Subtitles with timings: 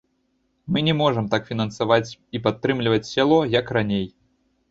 [0.71, 4.07] Мы не можам так фінансаваць і падтрымліваць сяло, як раней.